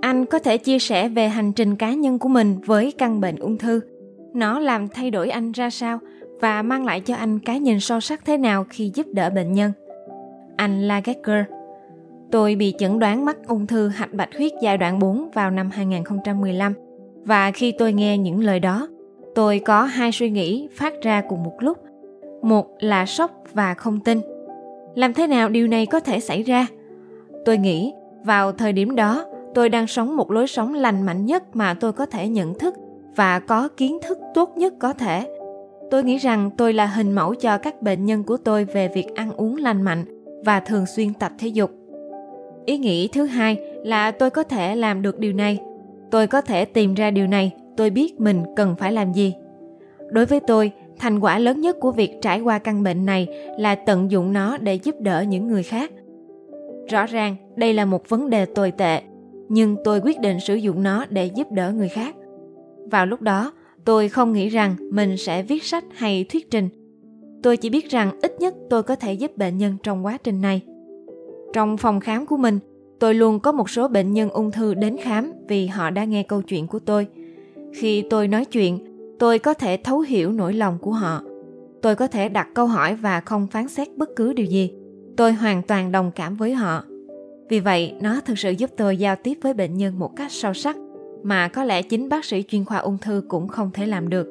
Anh 0.01 0.25
có 0.25 0.39
thể 0.39 0.57
chia 0.57 0.79
sẻ 0.79 1.09
về 1.09 1.27
hành 1.27 1.53
trình 1.53 1.75
cá 1.75 1.93
nhân 1.93 2.19
của 2.19 2.29
mình 2.29 2.57
với 2.65 2.91
căn 2.97 3.21
bệnh 3.21 3.35
ung 3.35 3.57
thư. 3.57 3.79
Nó 4.33 4.59
làm 4.59 4.87
thay 4.87 5.11
đổi 5.11 5.29
anh 5.29 5.51
ra 5.51 5.69
sao 5.69 5.99
và 6.41 6.61
mang 6.61 6.85
lại 6.85 7.01
cho 7.01 7.15
anh 7.15 7.39
cái 7.39 7.59
nhìn 7.59 7.79
sâu 7.79 7.99
sắc 7.99 8.25
thế 8.25 8.37
nào 8.37 8.65
khi 8.69 8.91
giúp 8.93 9.05
đỡ 9.13 9.29
bệnh 9.29 9.53
nhân? 9.53 9.71
Anh 10.55 10.87
la 10.87 11.01
Gagger. 11.05 11.60
Tôi 12.31 12.55
bị 12.55 12.73
chẩn 12.77 12.99
đoán 12.99 13.25
mắc 13.25 13.37
ung 13.47 13.67
thư 13.67 13.87
hạch 13.87 14.13
bạch 14.13 14.29
huyết 14.37 14.51
giai 14.61 14.77
đoạn 14.77 14.99
4 14.99 15.29
vào 15.33 15.51
năm 15.51 15.69
2015 15.69 16.73
và 17.25 17.51
khi 17.51 17.71
tôi 17.71 17.93
nghe 17.93 18.17
những 18.17 18.39
lời 18.39 18.59
đó, 18.59 18.87
tôi 19.35 19.59
có 19.59 19.83
hai 19.83 20.11
suy 20.11 20.29
nghĩ 20.29 20.67
phát 20.75 20.93
ra 21.01 21.21
cùng 21.29 21.43
một 21.43 21.53
lúc. 21.59 21.77
Một 22.41 22.67
là 22.79 23.05
sốc 23.05 23.31
và 23.53 23.73
không 23.73 23.99
tin. 23.99 24.21
Làm 24.95 25.13
thế 25.13 25.27
nào 25.27 25.49
điều 25.49 25.67
này 25.67 25.85
có 25.85 25.99
thể 25.99 26.19
xảy 26.19 26.43
ra? 26.43 26.67
Tôi 27.45 27.57
nghĩ 27.57 27.93
vào 28.23 28.51
thời 28.51 28.73
điểm 28.73 28.95
đó, 28.95 29.25
tôi 29.55 29.69
đang 29.69 29.87
sống 29.87 30.17
một 30.17 30.31
lối 30.31 30.47
sống 30.47 30.73
lành 30.73 31.05
mạnh 31.05 31.25
nhất 31.25 31.55
mà 31.55 31.73
tôi 31.73 31.93
có 31.93 32.05
thể 32.05 32.27
nhận 32.27 32.53
thức 32.53 32.75
và 33.15 33.39
có 33.39 33.69
kiến 33.77 33.99
thức 34.01 34.17
tốt 34.33 34.57
nhất 34.57 34.73
có 34.79 34.93
thể. 34.93 35.27
Tôi 35.91 36.03
nghĩ 36.03 36.17
rằng 36.17 36.49
tôi 36.57 36.73
là 36.73 36.85
hình 36.85 37.11
mẫu 37.11 37.35
cho 37.35 37.57
các 37.57 37.81
bệnh 37.81 38.05
nhân 38.05 38.23
của 38.23 38.37
tôi 38.37 38.65
về 38.65 38.87
việc 38.87 39.15
ăn 39.15 39.33
uống 39.33 39.55
lành 39.57 39.81
mạnh 39.81 40.05
và 40.45 40.59
thường 40.59 40.85
xuyên 40.85 41.13
tập 41.13 41.31
thể 41.39 41.47
dục 41.47 41.80
ý 42.65 42.77
nghĩ 42.77 43.07
thứ 43.07 43.25
hai 43.25 43.57
là 43.83 44.11
tôi 44.11 44.29
có 44.29 44.43
thể 44.43 44.75
làm 44.75 45.01
được 45.01 45.19
điều 45.19 45.33
này. 45.33 45.59
Tôi 46.11 46.27
có 46.27 46.41
thể 46.41 46.65
tìm 46.65 46.93
ra 46.93 47.11
điều 47.11 47.27
này. 47.27 47.51
Tôi 47.77 47.89
biết 47.89 48.21
mình 48.21 48.43
cần 48.55 48.75
phải 48.75 48.91
làm 48.91 49.13
gì. 49.13 49.33
Đối 50.09 50.25
với 50.25 50.39
tôi, 50.39 50.71
thành 50.97 51.19
quả 51.19 51.39
lớn 51.39 51.61
nhất 51.61 51.77
của 51.79 51.91
việc 51.91 52.11
trải 52.21 52.41
qua 52.41 52.59
căn 52.59 52.83
bệnh 52.83 53.05
này 53.05 53.27
là 53.57 53.75
tận 53.75 54.11
dụng 54.11 54.33
nó 54.33 54.57
để 54.57 54.75
giúp 54.75 54.95
đỡ 54.99 55.21
những 55.21 55.47
người 55.47 55.63
khác. 55.63 55.91
Rõ 56.89 57.05
ràng, 57.05 57.35
đây 57.55 57.73
là 57.73 57.85
một 57.85 58.09
vấn 58.09 58.29
đề 58.29 58.45
tồi 58.45 58.71
tệ, 58.71 59.01
nhưng 59.49 59.75
tôi 59.83 60.01
quyết 60.03 60.19
định 60.19 60.39
sử 60.39 60.55
dụng 60.55 60.83
nó 60.83 61.05
để 61.09 61.25
giúp 61.25 61.51
đỡ 61.51 61.71
người 61.71 61.89
khác. 61.89 62.15
Vào 62.91 63.05
lúc 63.05 63.21
đó, 63.21 63.51
tôi 63.85 64.09
không 64.09 64.33
nghĩ 64.33 64.49
rằng 64.49 64.75
mình 64.91 65.17
sẽ 65.17 65.43
viết 65.43 65.63
sách 65.63 65.83
hay 65.95 66.25
thuyết 66.29 66.51
trình. 66.51 66.69
Tôi 67.43 67.57
chỉ 67.57 67.69
biết 67.69 67.89
rằng 67.89 68.11
ít 68.21 68.39
nhất 68.39 68.55
tôi 68.69 68.83
có 68.83 68.95
thể 68.95 69.13
giúp 69.13 69.37
bệnh 69.37 69.57
nhân 69.57 69.77
trong 69.83 70.05
quá 70.05 70.17
trình 70.23 70.41
này 70.41 70.61
trong 71.53 71.77
phòng 71.77 71.99
khám 71.99 72.25
của 72.25 72.37
mình, 72.37 72.59
tôi 72.99 73.13
luôn 73.13 73.39
có 73.39 73.51
một 73.51 73.69
số 73.69 73.87
bệnh 73.87 74.13
nhân 74.13 74.29
ung 74.29 74.51
thư 74.51 74.73
đến 74.73 74.97
khám 75.03 75.33
vì 75.47 75.67
họ 75.67 75.89
đã 75.89 76.03
nghe 76.03 76.23
câu 76.23 76.41
chuyện 76.41 76.67
của 76.67 76.79
tôi. 76.79 77.07
Khi 77.73 78.03
tôi 78.09 78.27
nói 78.27 78.45
chuyện, 78.45 78.79
tôi 79.19 79.39
có 79.39 79.53
thể 79.53 79.77
thấu 79.77 79.99
hiểu 79.99 80.31
nỗi 80.31 80.53
lòng 80.53 80.77
của 80.81 80.91
họ. 80.91 81.21
Tôi 81.81 81.95
có 81.95 82.07
thể 82.07 82.29
đặt 82.29 82.47
câu 82.53 82.65
hỏi 82.65 82.95
và 82.95 83.21
không 83.21 83.47
phán 83.47 83.67
xét 83.67 83.97
bất 83.97 84.09
cứ 84.15 84.33
điều 84.33 84.45
gì. 84.45 84.73
Tôi 85.17 85.33
hoàn 85.33 85.61
toàn 85.61 85.91
đồng 85.91 86.11
cảm 86.15 86.35
với 86.35 86.53
họ. 86.53 86.83
Vì 87.49 87.59
vậy, 87.59 87.93
nó 88.01 88.21
thực 88.25 88.39
sự 88.39 88.51
giúp 88.51 88.69
tôi 88.77 88.97
giao 88.97 89.15
tiếp 89.15 89.37
với 89.41 89.53
bệnh 89.53 89.77
nhân 89.77 89.99
một 89.99 90.15
cách 90.15 90.31
sâu 90.31 90.53
sắc 90.53 90.77
mà 91.23 91.47
có 91.47 91.63
lẽ 91.63 91.81
chính 91.81 92.09
bác 92.09 92.25
sĩ 92.25 92.43
chuyên 92.47 92.65
khoa 92.65 92.77
ung 92.77 92.97
thư 92.97 93.23
cũng 93.27 93.47
không 93.47 93.71
thể 93.73 93.85
làm 93.85 94.09
được. 94.09 94.27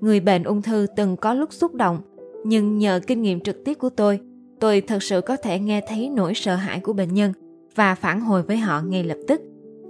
Người 0.00 0.20
bệnh 0.20 0.44
ung 0.44 0.62
thư 0.62 0.86
từng 0.96 1.16
có 1.16 1.34
lúc 1.34 1.52
xúc 1.52 1.74
động, 1.74 1.98
nhưng 2.44 2.78
nhờ 2.78 3.00
kinh 3.06 3.22
nghiệm 3.22 3.40
trực 3.40 3.64
tiếp 3.64 3.74
của 3.74 3.90
tôi, 3.90 4.20
tôi 4.62 4.80
thực 4.80 5.02
sự 5.02 5.20
có 5.20 5.36
thể 5.36 5.58
nghe 5.58 5.80
thấy 5.88 6.08
nỗi 6.08 6.34
sợ 6.34 6.54
hãi 6.54 6.80
của 6.80 6.92
bệnh 6.92 7.14
nhân 7.14 7.32
và 7.74 7.94
phản 7.94 8.20
hồi 8.20 8.42
với 8.42 8.56
họ 8.56 8.80
ngay 8.80 9.04
lập 9.04 9.18
tức 9.28 9.40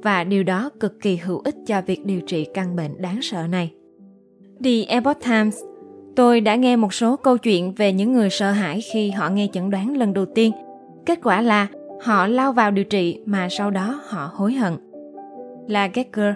và 0.03 0.25
điều 0.25 0.43
đó 0.43 0.71
cực 0.81 1.01
kỳ 1.01 1.17
hữu 1.17 1.41
ích 1.45 1.55
cho 1.67 1.83
việc 1.87 2.05
điều 2.05 2.21
trị 2.21 2.47
căn 2.55 2.77
bệnh 2.77 3.03
đáng 3.03 3.23
sợ 3.23 3.47
này. 3.47 3.73
The 4.65 4.83
Epoch 4.89 5.21
Times 5.25 5.59
Tôi 6.17 6.41
đã 6.41 6.55
nghe 6.55 6.77
một 6.77 6.95
số 6.95 7.17
câu 7.17 7.39
chuyện 7.39 7.73
về 7.73 7.93
những 7.93 8.13
người 8.13 8.31
sợ 8.31 8.51
hãi 8.51 8.81
khi 8.93 9.11
họ 9.11 9.29
nghe 9.29 9.49
chẩn 9.53 9.71
đoán 9.71 9.97
lần 9.97 10.13
đầu 10.13 10.27
tiên. 10.27 10.53
Kết 11.07 11.19
quả 11.23 11.41
là 11.41 11.67
họ 12.03 12.27
lao 12.27 12.53
vào 12.53 12.71
điều 12.71 12.85
trị 12.85 13.21
mà 13.27 13.49
sau 13.51 13.71
đó 13.71 14.01
họ 14.07 14.31
hối 14.35 14.53
hận. 14.53 14.77
Là 15.69 15.89
Gecker, 15.95 16.35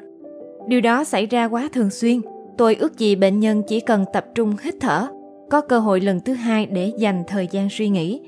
điều 0.67 0.81
đó 0.81 1.05
xảy 1.05 1.27
ra 1.27 1.45
quá 1.49 1.69
thường 1.73 1.91
xuyên. 1.91 2.21
Tôi 2.59 2.75
ước 2.75 2.99
gì 2.99 3.17
bệnh 3.17 3.41
nhân 3.41 3.63
chỉ 3.69 3.81
cần 3.81 4.05
tập 4.13 4.27
trung 4.35 4.57
hít 4.63 4.75
thở, 4.81 5.09
có 5.51 5.61
cơ 5.61 5.79
hội 5.79 6.01
lần 6.01 6.21
thứ 6.21 6.33
hai 6.33 6.67
để 6.67 6.93
dành 6.99 7.25
thời 7.27 7.49
gian 7.51 7.69
suy 7.71 7.89
nghĩ. 7.89 8.21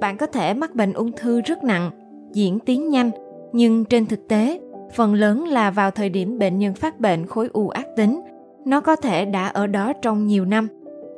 Bạn 0.00 0.16
có 0.16 0.26
thể 0.26 0.54
mắc 0.54 0.74
bệnh 0.74 0.92
ung 0.92 1.12
thư 1.12 1.40
rất 1.40 1.64
nặng, 1.64 1.90
diễn 2.32 2.58
tiến 2.58 2.90
nhanh, 2.90 3.10
nhưng 3.52 3.84
trên 3.84 4.06
thực 4.06 4.28
tế, 4.28 4.60
phần 4.94 5.14
lớn 5.14 5.44
là 5.44 5.70
vào 5.70 5.90
thời 5.90 6.08
điểm 6.08 6.38
bệnh 6.38 6.58
nhân 6.58 6.74
phát 6.74 7.00
bệnh 7.00 7.26
khối 7.26 7.48
u 7.52 7.68
ác 7.68 7.86
tính. 7.96 8.20
Nó 8.64 8.80
có 8.80 8.96
thể 8.96 9.24
đã 9.24 9.46
ở 9.46 9.66
đó 9.66 9.92
trong 9.92 10.26
nhiều 10.26 10.44
năm, 10.44 10.68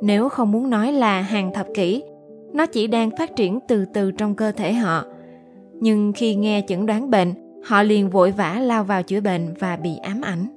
nếu 0.01 0.29
không 0.29 0.51
muốn 0.51 0.69
nói 0.69 0.91
là 0.91 1.21
hàng 1.21 1.53
thập 1.53 1.67
kỷ. 1.75 2.03
Nó 2.53 2.65
chỉ 2.65 2.87
đang 2.87 3.09
phát 3.17 3.35
triển 3.35 3.59
từ 3.67 3.85
từ 3.93 4.11
trong 4.11 4.35
cơ 4.35 4.51
thể 4.51 4.73
họ– 4.73 5.03
nhưng 5.79 6.13
khi 6.15 6.35
nghe 6.35 6.61
chẩn 6.67 6.85
đoán 6.85 7.11
bệnh 7.11 7.33
họ 7.63 7.83
liền 7.83 8.09
vội 8.09 8.31
vã 8.31 8.59
lao 8.61 8.83
vào 8.83 9.03
chữa 9.03 9.21
bệnh 9.21 9.53
và 9.59 9.75
bị 9.75 9.97
ám 9.97 10.21
ảnh 10.21 10.47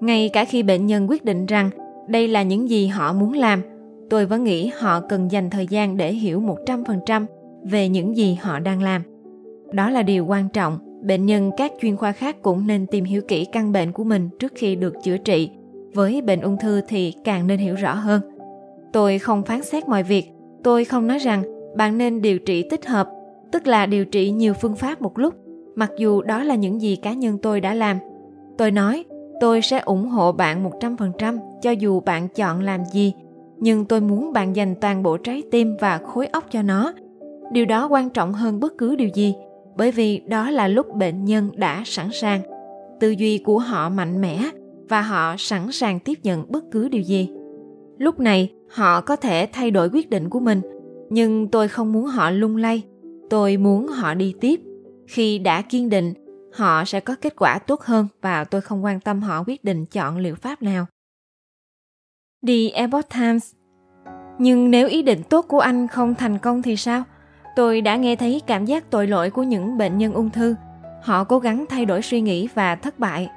ngay 0.00 0.30
cả 0.32 0.44
khi 0.44 0.62
bệnh 0.62 0.86
nhân 0.86 1.10
quyết 1.10 1.24
định 1.24 1.46
rằng 1.46 1.70
đây 2.08 2.28
là 2.28 2.42
những 2.42 2.70
gì 2.70 2.86
họ 2.86 3.12
muốn 3.12 3.32
làm 3.32 3.62
tôi 4.10 4.26
vẫn 4.26 4.44
nghĩ 4.44 4.70
họ 4.78 5.00
cần 5.00 5.30
dành 5.30 5.50
thời 5.50 5.66
gian 5.66 5.96
để 5.96 6.12
hiểu 6.12 6.40
100% 6.66 7.26
về 7.64 7.88
những 7.88 8.16
gì 8.16 8.34
họ 8.34 8.58
đang 8.58 8.82
làm. 8.82 9.02
Đó 9.72 9.90
là 9.90 10.02
điều 10.02 10.26
quan 10.26 10.48
trọng, 10.48 10.78
bệnh 11.02 11.26
nhân 11.26 11.50
các 11.56 11.72
chuyên 11.80 11.96
khoa 11.96 12.12
khác 12.12 12.42
cũng 12.42 12.66
nên 12.66 12.86
tìm 12.86 13.04
hiểu 13.04 13.22
kỹ 13.28 13.44
căn 13.44 13.72
bệnh 13.72 13.92
của 13.92 14.04
mình 14.04 14.28
trước 14.38 14.52
khi 14.54 14.76
được 14.76 14.94
chữa 15.02 15.16
trị. 15.16 15.50
Với 15.94 16.22
bệnh 16.22 16.40
ung 16.40 16.56
thư 16.56 16.80
thì 16.88 17.14
càng 17.24 17.46
nên 17.46 17.58
hiểu 17.58 17.74
rõ 17.74 17.94
hơn. 17.94 18.20
Tôi 18.92 19.18
không 19.18 19.42
phán 19.42 19.62
xét 19.62 19.88
mọi 19.88 20.02
việc, 20.02 20.32
tôi 20.64 20.84
không 20.84 21.06
nói 21.06 21.18
rằng 21.18 21.42
bạn 21.76 21.98
nên 21.98 22.22
điều 22.22 22.38
trị 22.38 22.64
tích 22.70 22.86
hợp 22.86 23.08
tức 23.52 23.66
là 23.66 23.86
điều 23.86 24.04
trị 24.04 24.30
nhiều 24.30 24.54
phương 24.54 24.76
pháp 24.76 25.02
một 25.02 25.18
lúc, 25.18 25.34
mặc 25.74 25.90
dù 25.98 26.22
đó 26.22 26.42
là 26.42 26.54
những 26.54 26.80
gì 26.80 26.96
cá 26.96 27.12
nhân 27.12 27.38
tôi 27.38 27.60
đã 27.60 27.74
làm. 27.74 27.98
Tôi 28.58 28.70
nói, 28.70 29.04
tôi 29.40 29.62
sẽ 29.62 29.78
ủng 29.78 30.08
hộ 30.08 30.32
bạn 30.32 30.70
100% 30.70 31.38
cho 31.62 31.70
dù 31.70 32.00
bạn 32.00 32.28
chọn 32.28 32.60
làm 32.60 32.84
gì, 32.84 33.12
nhưng 33.60 33.84
tôi 33.84 34.00
muốn 34.00 34.32
bạn 34.32 34.56
dành 34.56 34.74
toàn 34.80 35.02
bộ 35.02 35.16
trái 35.16 35.42
tim 35.50 35.76
và 35.80 35.98
khối 35.98 36.26
óc 36.26 36.44
cho 36.50 36.62
nó. 36.62 36.92
Điều 37.52 37.66
đó 37.66 37.86
quan 37.86 38.10
trọng 38.10 38.32
hơn 38.32 38.60
bất 38.60 38.72
cứ 38.78 38.96
điều 38.96 39.08
gì, 39.08 39.34
bởi 39.76 39.90
vì 39.90 40.18
đó 40.26 40.50
là 40.50 40.68
lúc 40.68 40.94
bệnh 40.94 41.24
nhân 41.24 41.50
đã 41.56 41.82
sẵn 41.84 42.08
sàng. 42.12 42.40
Tư 43.00 43.10
duy 43.10 43.38
của 43.38 43.58
họ 43.58 43.88
mạnh 43.88 44.20
mẽ 44.20 44.44
và 44.88 45.00
họ 45.00 45.34
sẵn 45.38 45.72
sàng 45.72 46.00
tiếp 46.00 46.18
nhận 46.22 46.52
bất 46.52 46.64
cứ 46.70 46.88
điều 46.88 47.02
gì. 47.02 47.30
Lúc 47.98 48.20
này, 48.20 48.52
họ 48.68 49.00
có 49.00 49.16
thể 49.16 49.48
thay 49.52 49.70
đổi 49.70 49.90
quyết 49.92 50.10
định 50.10 50.30
của 50.30 50.40
mình, 50.40 50.60
nhưng 51.10 51.48
tôi 51.48 51.68
không 51.68 51.92
muốn 51.92 52.06
họ 52.06 52.30
lung 52.30 52.56
lay 52.56 52.82
tôi 53.30 53.56
muốn 53.56 53.86
họ 53.86 54.14
đi 54.14 54.34
tiếp 54.40 54.60
khi 55.06 55.38
đã 55.38 55.62
kiên 55.62 55.88
định 55.88 56.14
họ 56.52 56.84
sẽ 56.84 57.00
có 57.00 57.16
kết 57.20 57.36
quả 57.36 57.58
tốt 57.58 57.82
hơn 57.82 58.06
và 58.22 58.44
tôi 58.44 58.60
không 58.60 58.84
quan 58.84 59.00
tâm 59.00 59.20
họ 59.20 59.44
quyết 59.46 59.64
định 59.64 59.86
chọn 59.86 60.18
liệu 60.18 60.34
pháp 60.34 60.62
nào 60.62 60.86
The 62.46 62.68
Epoch 62.74 63.08
Times 63.08 63.52
Nhưng 64.38 64.70
nếu 64.70 64.88
ý 64.88 65.02
định 65.02 65.22
tốt 65.22 65.42
của 65.48 65.60
anh 65.60 65.88
không 65.88 66.14
thành 66.14 66.38
công 66.38 66.62
thì 66.62 66.76
sao? 66.76 67.02
Tôi 67.56 67.80
đã 67.80 67.96
nghe 67.96 68.16
thấy 68.16 68.42
cảm 68.46 68.64
giác 68.64 68.90
tội 68.90 69.06
lỗi 69.06 69.30
của 69.30 69.42
những 69.42 69.78
bệnh 69.78 69.98
nhân 69.98 70.12
ung 70.12 70.30
thư. 70.30 70.54
Họ 71.02 71.24
cố 71.24 71.38
gắng 71.38 71.64
thay 71.68 71.84
đổi 71.84 72.02
suy 72.02 72.20
nghĩ 72.20 72.48
và 72.54 72.76
thất 72.76 72.98
bại. 72.98 73.28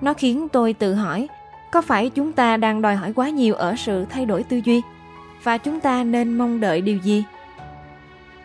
Nó 0.00 0.14
khiến 0.14 0.48
tôi 0.48 0.72
tự 0.72 0.94
hỏi, 0.94 1.28
có 1.72 1.82
phải 1.82 2.10
chúng 2.10 2.32
ta 2.32 2.56
đang 2.56 2.82
đòi 2.82 2.96
hỏi 2.96 3.12
quá 3.12 3.28
nhiều 3.28 3.54
ở 3.54 3.74
sự 3.76 4.04
thay 4.10 4.26
đổi 4.26 4.42
tư 4.42 4.60
duy? 4.64 4.82
Và 5.42 5.58
chúng 5.58 5.80
ta 5.80 6.04
nên 6.04 6.38
mong 6.38 6.60
đợi 6.60 6.80
điều 6.80 6.98
gì? 6.98 7.24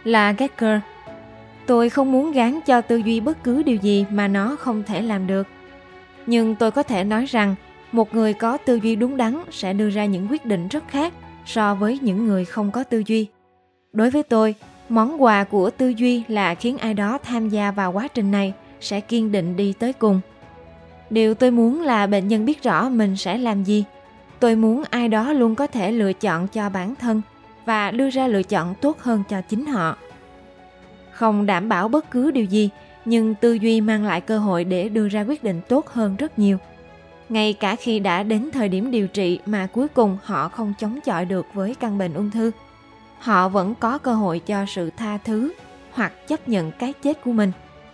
là 0.04 0.32
Gecker. 0.32 0.80
Tôi 1.66 1.90
không 1.90 2.12
muốn 2.12 2.32
gán 2.32 2.60
cho 2.66 2.82
tư 2.82 2.98
duy 2.98 3.20
bất 3.20 3.44
cứ 3.44 3.64
điều 3.64 3.76
gì 3.76 4.06
mà 4.10 4.28
nó 4.28 4.56
không 4.60 4.84
thể 4.84 5.02
làm 5.02 5.28
được. 5.28 5.48
Nhưng 6.26 6.56
tôi 6.56 6.72
có 6.72 6.84
thể 6.84 7.04
nói 7.04 7.26
rằng 7.26 7.56
một 7.94 8.16
người 8.16 8.34
có 8.34 8.58
tư 8.58 8.76
duy 8.76 8.96
đúng 8.96 9.18
đắn 9.18 9.44
sẽ 9.52 9.74
đưa 9.74 9.90
ra 9.90 10.06
những 10.06 10.28
quyết 10.32 10.46
định 10.46 10.68
rất 10.68 10.84
khác 10.88 11.14
so 11.46 11.76
với 11.76 12.00
những 12.02 12.26
người 12.26 12.46
không 12.46 12.72
có 12.72 12.84
tư 12.84 13.04
duy. 13.06 13.28
Đối 13.94 14.10
với 14.10 14.24
tôi, 14.24 14.56
món 14.90 15.24
quà 15.24 15.44
của 15.44 15.70
tư 15.70 15.94
duy 15.98 16.24
là 16.28 16.56
khiến 16.56 16.78
ai 16.78 16.94
đó 16.94 17.18
tham 17.18 17.50
gia 17.50 17.72
vào 17.72 17.92
quá 17.92 18.08
trình 18.08 18.32
này 18.32 18.54
sẽ 18.82 19.00
kiên 19.02 19.32
định 19.32 19.56
đi 19.56 19.74
tới 19.80 19.94
cùng. 19.94 20.22
Điều 21.10 21.34
tôi 21.34 21.52
muốn 21.52 21.82
là 21.82 22.08
bệnh 22.08 22.28
nhân 22.28 22.46
biết 22.46 22.64
rõ 22.64 22.90
mình 22.90 23.18
sẽ 23.18 23.38
làm 23.38 23.64
gì. 23.64 23.84
Tôi 24.40 24.56
muốn 24.56 24.84
ai 24.90 25.08
đó 25.08 25.34
luôn 25.34 25.56
có 25.56 25.68
thể 25.68 25.92
lựa 25.92 26.14
chọn 26.14 26.48
cho 26.48 26.70
bản 26.70 26.96
thân 26.96 27.22
và 27.66 27.92
đưa 27.92 28.10
ra 28.10 28.28
lựa 28.28 28.44
chọn 28.44 28.76
tốt 28.82 29.00
hơn 29.00 29.24
cho 29.30 29.42
chính 29.42 29.66
họ. 29.66 29.98
Không 31.12 31.46
đảm 31.46 31.70
bảo 31.70 31.88
bất 31.88 32.12
cứ 32.12 32.32
điều 32.32 32.46
gì, 32.46 32.70
nhưng 33.06 33.36
tư 33.36 33.54
duy 33.54 33.82
mang 33.82 34.06
lại 34.06 34.22
cơ 34.22 34.38
hội 34.40 34.64
để 34.64 34.90
đưa 34.90 35.08
ra 35.08 35.22
quyết 35.22 35.44
định 35.44 35.62
tốt 35.68 35.88
hơn 35.88 36.16
rất 36.16 36.40
nhiều. 36.40 36.58
Ngay 37.30 37.54
cả 37.54 37.76
khi 37.76 38.00
đã 38.00 38.24
đến 38.24 38.50
thời 38.54 38.70
điểm 38.70 38.92
điều 38.92 39.08
trị 39.08 39.40
mà 39.46 39.68
cuối 39.74 39.88
cùng 39.88 40.18
họ 40.24 40.50
không 40.50 40.74
chống 40.80 41.00
chọi 41.06 41.26
được 41.26 41.46
với 41.54 41.76
căn 41.76 41.98
bệnh 41.98 42.14
ung 42.14 42.32
thư, 42.32 42.52
họ 43.20 43.50
vẫn 43.50 43.76
có 43.76 43.98
cơ 43.98 44.14
hội 44.14 44.40
cho 44.40 44.66
sự 44.68 44.90
tha 44.90 45.18
thứ 45.18 45.54
hoặc 45.92 46.28
chấp 46.28 46.48
nhận 46.48 46.72
cái 46.72 46.94
chết 46.94 47.22
của 47.24 47.32
mình. 47.32 47.52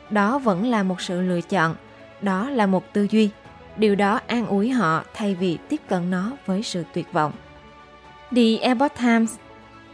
Đó 0.09 0.39
vẫn 0.39 0.65
là 0.65 0.83
một 0.83 1.01
sự 1.01 1.21
lựa 1.21 1.41
chọn, 1.41 1.75
đó 2.21 2.49
là 2.49 2.65
một 2.65 2.93
tư 2.93 3.07
duy. 3.11 3.29
Điều 3.77 3.95
đó 3.95 4.19
an 4.27 4.47
ủi 4.47 4.69
họ 4.69 5.03
thay 5.13 5.35
vì 5.35 5.57
tiếp 5.69 5.81
cận 5.87 6.09
nó 6.09 6.31
với 6.45 6.63
sự 6.63 6.83
tuyệt 6.93 7.13
vọng. 7.13 7.31
The 8.35 8.57
Epoch 8.61 8.91
Times 8.97 9.35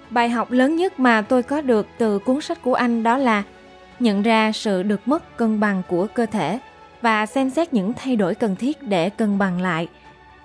Bài 0.09 0.29
học 0.29 0.51
lớn 0.51 0.75
nhất 0.75 0.99
mà 0.99 1.21
tôi 1.21 1.43
có 1.43 1.61
được 1.61 1.87
từ 1.97 2.19
cuốn 2.19 2.41
sách 2.41 2.61
của 2.61 2.73
anh 2.73 3.03
đó 3.03 3.17
là 3.17 3.43
nhận 3.99 4.21
ra 4.21 4.51
sự 4.51 4.83
được 4.83 5.07
mất 5.07 5.37
cân 5.37 5.59
bằng 5.59 5.81
của 5.87 6.07
cơ 6.13 6.25
thể 6.25 6.59
và 7.05 7.25
xem 7.25 7.49
xét 7.49 7.73
những 7.73 7.93
thay 7.93 8.15
đổi 8.15 8.35
cần 8.35 8.55
thiết 8.55 8.83
để 8.83 9.09
cân 9.09 9.37
bằng 9.37 9.61
lại. 9.61 9.87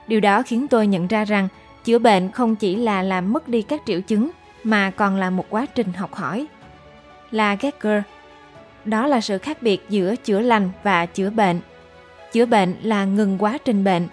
Điều 0.06 0.20
đó 0.20 0.42
khiến 0.42 0.68
tôi 0.68 0.86
nhận 0.86 1.06
ra 1.06 1.24
rằng 1.24 1.48
chữa 1.84 1.98
bệnh 1.98 2.30
không 2.30 2.56
chỉ 2.56 2.76
là 2.76 3.02
làm 3.02 3.32
mất 3.32 3.48
đi 3.48 3.62
các 3.62 3.80
triệu 3.86 4.00
chứng 4.00 4.30
mà 4.64 4.90
còn 4.90 5.16
là 5.16 5.30
một 5.30 5.44
quá 5.50 5.66
trình 5.74 5.92
học 5.92 6.14
hỏi. 6.14 6.46
Là 7.30 7.54
Gecker 7.54 8.02
Đó 8.84 9.06
là 9.06 9.20
sự 9.20 9.38
khác 9.38 9.62
biệt 9.62 9.86
giữa 9.88 10.16
chữa 10.16 10.40
lành 10.40 10.70
và 10.82 11.06
chữa 11.06 11.30
bệnh. 11.30 11.60
Chữa 12.32 12.46
bệnh 12.46 12.74
là 12.82 13.04
ngừng 13.04 13.38
quá 13.38 13.58
trình 13.64 13.84
bệnh. 13.84 14.08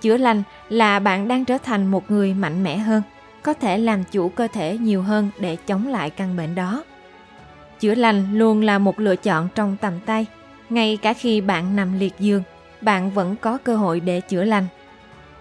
Chữa 0.00 0.16
lành 0.16 0.42
là 0.68 0.98
bạn 0.98 1.28
đang 1.28 1.44
trở 1.44 1.58
thành 1.58 1.86
một 1.86 2.10
người 2.10 2.34
mạnh 2.34 2.64
mẽ 2.64 2.76
hơn 2.76 3.02
có 3.42 3.54
thể 3.54 3.78
làm 3.78 4.04
chủ 4.04 4.28
cơ 4.28 4.48
thể 4.52 4.78
nhiều 4.78 5.02
hơn 5.02 5.30
để 5.40 5.56
chống 5.56 5.86
lại 5.86 6.10
căn 6.10 6.36
bệnh 6.36 6.54
đó. 6.54 6.84
Chữa 7.80 7.94
lành 7.94 8.38
luôn 8.38 8.62
là 8.62 8.78
một 8.78 9.00
lựa 9.00 9.16
chọn 9.16 9.48
trong 9.54 9.76
tầm 9.80 9.92
tay, 10.06 10.26
ngay 10.70 10.98
cả 11.02 11.12
khi 11.12 11.40
bạn 11.40 11.76
nằm 11.76 11.98
liệt 11.98 12.14
giường, 12.18 12.42
bạn 12.80 13.10
vẫn 13.10 13.36
có 13.40 13.58
cơ 13.64 13.76
hội 13.76 14.00
để 14.00 14.20
chữa 14.20 14.44
lành. 14.44 14.66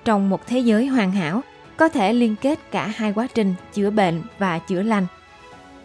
Trong 0.05 0.29
một 0.29 0.47
thế 0.47 0.59
giới 0.59 0.85
hoàn 0.85 1.11
hảo, 1.11 1.41
có 1.77 1.89
thể 1.89 2.13
liên 2.13 2.35
kết 2.41 2.59
cả 2.71 2.87
hai 2.87 3.13
quá 3.13 3.27
trình 3.33 3.53
chữa 3.73 3.89
bệnh 3.89 4.21
và 4.39 4.59
chữa 4.59 4.81
lành. 4.81 5.05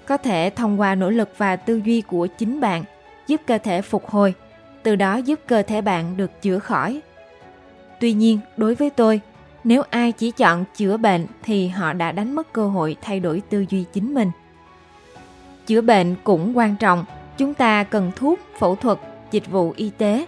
Có 0.06 0.16
thể 0.16 0.50
thông 0.56 0.80
qua 0.80 0.94
nỗ 0.94 1.10
lực 1.10 1.28
và 1.38 1.56
tư 1.56 1.80
duy 1.84 2.00
của 2.00 2.26
chính 2.26 2.60
bạn 2.60 2.84
giúp 3.26 3.40
cơ 3.46 3.58
thể 3.58 3.82
phục 3.82 4.10
hồi, 4.10 4.34
từ 4.82 4.96
đó 4.96 5.16
giúp 5.16 5.40
cơ 5.46 5.62
thể 5.62 5.80
bạn 5.80 6.16
được 6.16 6.42
chữa 6.42 6.58
khỏi. 6.58 7.00
Tuy 8.00 8.12
nhiên, 8.12 8.38
đối 8.56 8.74
với 8.74 8.90
tôi, 8.90 9.20
nếu 9.64 9.82
ai 9.90 10.12
chỉ 10.12 10.30
chọn 10.30 10.64
chữa 10.76 10.96
bệnh 10.96 11.26
thì 11.42 11.68
họ 11.68 11.92
đã 11.92 12.12
đánh 12.12 12.34
mất 12.34 12.52
cơ 12.52 12.68
hội 12.68 12.96
thay 13.02 13.20
đổi 13.20 13.42
tư 13.50 13.64
duy 13.68 13.84
chính 13.92 14.14
mình 14.14 14.30
chữa 15.66 15.80
bệnh 15.80 16.14
cũng 16.24 16.56
quan 16.56 16.76
trọng 16.76 17.04
chúng 17.38 17.54
ta 17.54 17.84
cần 17.84 18.12
thuốc 18.16 18.40
phẫu 18.58 18.76
thuật 18.76 18.98
dịch 19.32 19.50
vụ 19.50 19.72
y 19.76 19.90
tế 19.98 20.26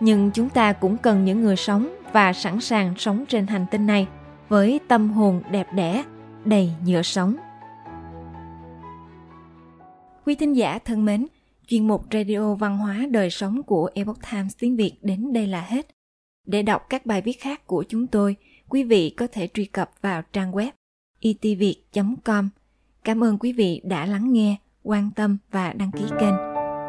nhưng 0.00 0.30
chúng 0.34 0.50
ta 0.50 0.72
cũng 0.72 0.96
cần 0.96 1.24
những 1.24 1.40
người 1.40 1.56
sống 1.56 1.96
và 2.12 2.32
sẵn 2.32 2.60
sàng 2.60 2.94
sống 2.98 3.24
trên 3.28 3.46
hành 3.46 3.66
tinh 3.70 3.86
này 3.86 4.06
với 4.48 4.80
tâm 4.88 5.10
hồn 5.10 5.42
đẹp 5.50 5.66
đẽ 5.74 6.04
đầy 6.44 6.70
nhựa 6.86 7.02
sống 7.02 7.36
quý 10.26 10.34
thính 10.34 10.56
giả 10.56 10.78
thân 10.78 11.04
mến 11.04 11.26
chuyên 11.66 11.88
mục 11.88 12.04
radio 12.12 12.54
văn 12.54 12.78
hóa 12.78 13.06
đời 13.10 13.30
sống 13.30 13.62
của 13.62 13.90
epoch 13.94 14.18
times 14.32 14.56
tiếng 14.58 14.76
việt 14.76 14.92
đến 15.02 15.32
đây 15.32 15.46
là 15.46 15.60
hết 15.60 15.86
để 16.46 16.62
đọc 16.62 16.86
các 16.88 17.06
bài 17.06 17.22
viết 17.22 17.40
khác 17.40 17.66
của 17.66 17.84
chúng 17.88 18.06
tôi 18.06 18.36
quý 18.68 18.82
vị 18.82 19.10
có 19.10 19.26
thể 19.32 19.48
truy 19.54 19.64
cập 19.64 19.90
vào 20.00 20.22
trang 20.32 20.52
web 20.52 20.70
e 21.20 21.32
itviet.com. 21.42 22.48
Cảm 23.04 23.24
ơn 23.24 23.38
quý 23.38 23.52
vị 23.52 23.80
đã 23.84 24.06
lắng 24.06 24.32
nghe, 24.32 24.56
quan 24.82 25.10
tâm 25.16 25.38
và 25.50 25.72
đăng 25.72 25.90
ký 25.92 26.04
kênh 26.20 26.47